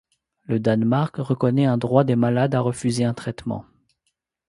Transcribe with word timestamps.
Le 0.45 0.59
Danemark 0.59 1.17
reconnaît 1.17 1.67
un 1.67 1.77
droit 1.77 2.03
des 2.03 2.15
malades 2.15 2.55
à 2.55 2.59
refuser 2.61 3.03
un 3.03 3.13
traitement. 3.13 3.65